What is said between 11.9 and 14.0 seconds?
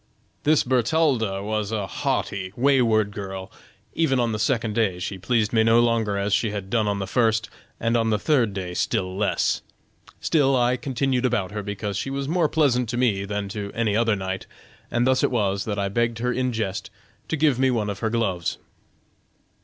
she was more pleasant to me than to any